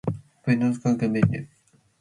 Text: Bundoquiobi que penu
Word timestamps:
Bundoquiobi 0.43 0.91
que 0.99 1.13
penu 1.13 1.41